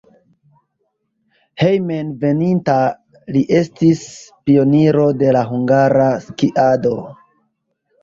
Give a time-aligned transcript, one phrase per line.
[1.63, 2.79] Hejmenveninta
[3.37, 4.03] li estis
[4.49, 7.01] pioniro de la hungara skiado.